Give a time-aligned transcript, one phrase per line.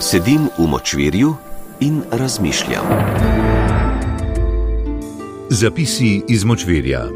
[0.00, 1.34] Sedim v močvirju
[1.80, 2.84] in razmišljam.
[5.50, 7.08] Zapisi iz močvirja.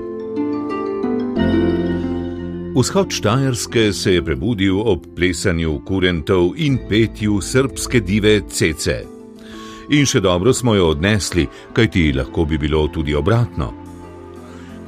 [2.76, 9.04] Vzhod Štajerske se je prebudil ob plesanju kurentov in petju srpske dive Cece.
[9.90, 13.82] In še dobro smo jo odnesli, kajti lahko bi bilo tudi obratno.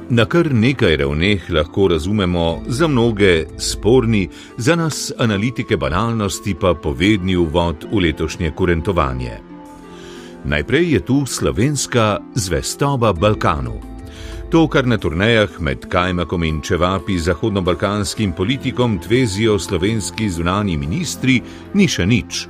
[0.09, 7.35] Na kar nekaj ravneh lahko razumemo za mnoge sporni, za nas analitike banalnosti pa povedni
[7.35, 9.39] uvod v letošnje kurentovanje.
[10.43, 13.81] Najprej je tu slovenska zvestoba Balkanu.
[14.51, 21.41] To, kar na turnejah med Kajmakom in Čevapi zahodno-balkanskim politikom tvezijo slovenski zunani ministri,
[21.73, 22.45] ni še nič.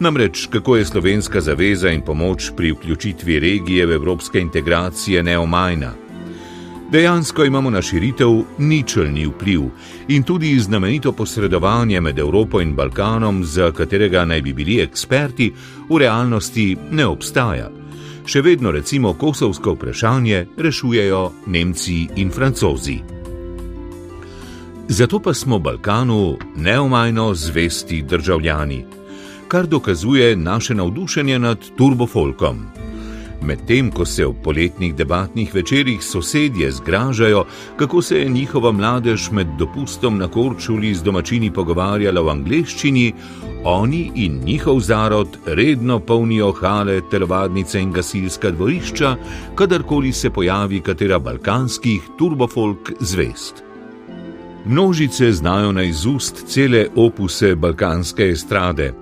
[0.00, 6.07] Namreč, kako je slovenska zaveza in pomoč pri vključitvi regije v evropske integracije neomajna.
[6.90, 8.28] Dejansko imamo na širitev
[8.58, 9.60] ničelni vpliv
[10.08, 15.52] in tudi znamenito posredovanje med Evropo in Balkanom, za katerega naj bi bili eksperti,
[15.90, 17.68] v realnosti ne obstaja.
[18.24, 22.98] Še vedno recimo kosovsko vprašanje rešujejo Nemci in Francozi.
[24.88, 28.84] Zato pa smo Balkanu neomajno zvesti državljani,
[29.48, 32.64] kar dokazuje naše navdušenje nad turbofolkom.
[33.42, 37.44] Medtem ko se v poletnih debatnih večerjih sosedje zgražajo,
[37.76, 43.12] kako se je njihova mladež med dopustom na Korčuli z domačini pogovarjala v angleščini,
[43.64, 49.16] oni in njihov zarod redno polnijo hale, telovadnice in gasilska dvorišča,
[49.54, 53.64] kadarkoli se pojavi katera balkanskih turbofolk zvest.
[54.64, 58.92] Množice znajo na izust cele opuse balkanske estrade.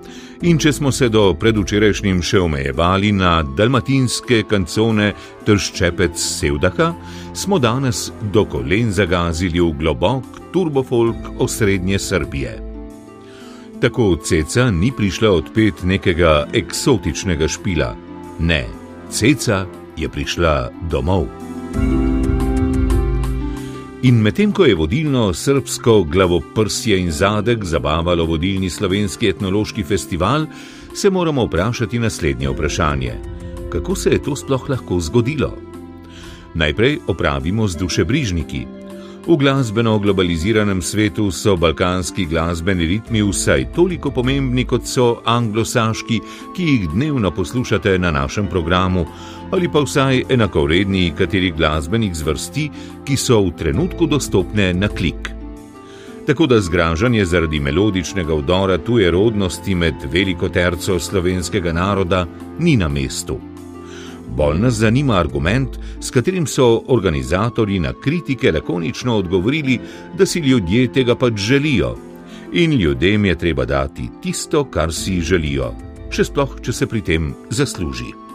[0.41, 5.07] In če smo se do predvčerajšnjim še omejevali na dalmatinske kancone
[5.47, 6.91] Trščepec Sevdaha,
[7.33, 12.53] smo danes do kolen zagazili v globok turbofolk osrednje Srbije.
[13.81, 17.91] Tako Ceca ni prišla odpet nekega eksotičnega špila.
[18.39, 18.65] Ne,
[19.09, 19.65] Ceca
[19.97, 20.55] je prišla
[20.89, 21.25] domov.
[24.05, 30.45] In medtem ko je vodilno srpsko glavoprsje in zadek zabavalo vodilni slovenski etnološki festival,
[30.93, 33.13] se moramo vprašati naslednje vprašanje:
[33.69, 35.57] kako se je to sploh lahko zgodilo?
[36.53, 38.65] Najprej opravimo z dušebrižniki.
[39.27, 46.19] V glasbeno globaliziranem svetu so balkanski glasbeni ritmi vsaj toliko pomembni kot so anglosaški,
[46.55, 49.03] ki jih dnevno poslušate na našem programu,
[49.51, 52.69] ali pa vsaj enakovredni kateri glasbenih zvrsti,
[53.03, 55.27] ki so v trenutku dostopne na klik.
[56.27, 62.25] Tako da zgražanje zaradi melodičnega vdora tuje rodnosti med veliko terco slovenskega naroda
[62.59, 63.39] ni na mestu.
[64.37, 69.79] Bolj nas zanima argument, s katerim so organizatorji na kritike lakonično odgovorili,
[70.17, 71.95] da si ljudje tega pač želijo.
[72.53, 75.73] In ljudem je treba dati tisto, kar si želijo,
[76.09, 78.26] še sploh, če se pri tem zasluži.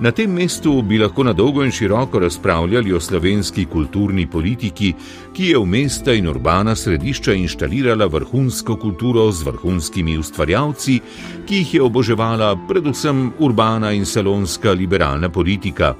[0.00, 4.92] Na tem mestu bi lahko na dolgo in široko razpravljali o slovenski kulturni politiki,
[5.34, 11.00] ki je v mesta in urbana središča inštalirala vrhunsko kulturo z vrhunskimi ustvarjalci,
[11.46, 15.94] ki jih je oboževala predvsem urbana in salonska liberalna politika.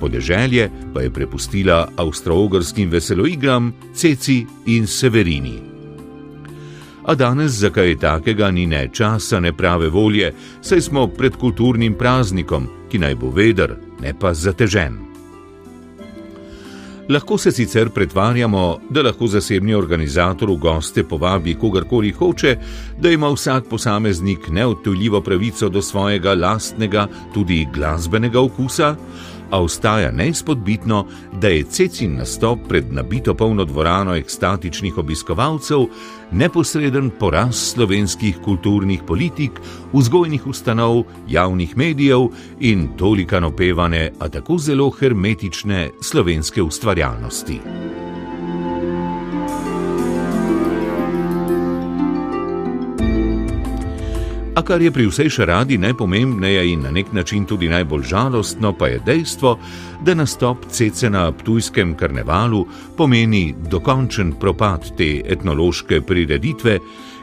[0.00, 5.76] Podeželje pa je prepustila avstro-ogrskim veseloigram, ceci in severini.
[7.06, 11.94] A danes za kaj takega ni ne časa, ne prave volje, saj smo pred kulturnim
[11.94, 14.94] praznikom, ki naj bo veder, ne pa zatežen.
[17.12, 22.56] Lahko se sicer pretvarjamo, da lahko zasebni organizator v goste povabi kogarkoli hoče,
[22.98, 28.96] da ima vsak posameznik neodtujljivo pravico do svojega lastnega, tudi glasbenega okusa,
[29.50, 35.86] a ostaja neizpodbitno, da je cecin nastop pred nabito polno dvorano ekstatičnih obiskovalcev
[36.32, 39.60] neposreden poraz slovenskih kulturnih politik,
[39.92, 42.28] vzgojnih ustanov, javnih medijev
[42.60, 47.60] in tolika opevane, a tako zelo hermetične slovenske ustvarjalnosti.
[54.56, 58.86] A kar je pri vsej šaradi najpomembnejše in na nek način tudi najbolj žalostno, pa
[58.88, 59.58] je dejstvo,
[60.00, 62.64] da nastop cece na Ptujskem karnevalu
[62.96, 66.78] pomeni dokončen propad te etnološke prireditve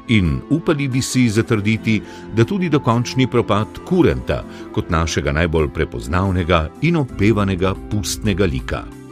[0.07, 2.01] in upali bi si zatrditi,
[2.35, 4.43] da tudi dokončni propad kurenta
[4.73, 9.02] kot našega najbolj prepoznavnega in opevanega pustnega lika.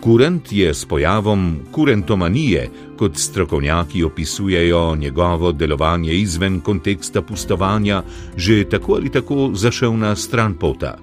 [0.00, 8.02] Kurent je s pojavom kurentomanije, kot strokovnjaki opisujejo njegovo delovanje izven konteksta pustovanja,
[8.36, 10.98] že tako ali tako zašel na stran pota.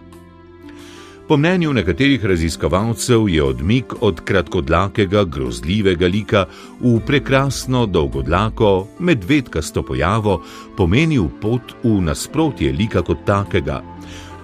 [1.27, 6.45] Po mnenju nekaterih raziskovalcev je odmik od kratkodlakega, grozljivega lika
[6.81, 10.41] v prekrasno dolgodlako, medvedkasto pojavo
[10.77, 13.83] pomenil pot v nasprotje lika kot takega.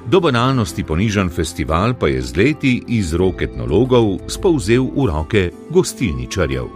[0.05, 6.67] Do banalnosti ponižen festival pa je z leti iz rok etnologov spolzel v roke gostilničarjev.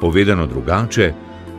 [0.00, 1.12] Povedano drugače,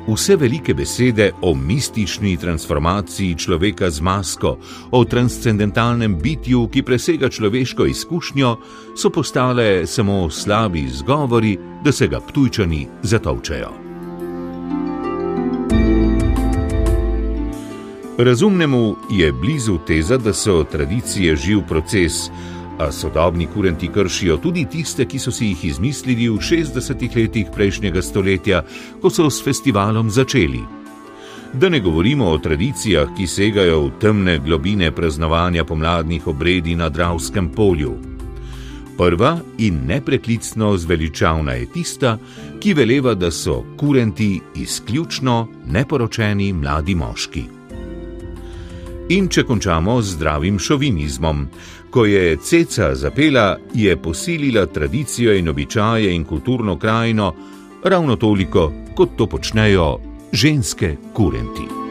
[0.07, 4.57] Vse velike besede o mistični transformaciji človeka z masko,
[4.91, 8.57] o transcendentalnem bitju, ki presega človeško izkušnjo,
[8.99, 13.82] so postale samo slabi izgovori, da se ga ptujčani zatovčajo.
[18.17, 22.13] Razumnemu je blizu teza, da so tradicije živ proces,
[22.79, 28.01] A sodobni kurenti kršijo tudi tiste, ki so si jih izmislili v 60-ih letih prejšnjega
[28.01, 28.63] stoletja,
[29.01, 30.63] ko so s festivalom začeli.
[31.53, 37.49] Da ne govorimo o tradicijah, ki segajo v temne globine praznovanja pomladnih obredi na Dravskem
[37.49, 37.93] polju.
[38.97, 42.17] Prva in nepreklicno zveličavna je tista,
[42.59, 47.62] ki veleva, da so kurenti izključno neporočeni mladi moški.
[49.09, 51.47] In če končamo z zdravim šovinizmom.
[51.91, 57.33] Ko je ceca zapela, je posilila tradicijo in običaje in kulturno krajino
[57.83, 59.99] ravno toliko, kot to počnejo
[60.31, 61.82] ženske kurenti.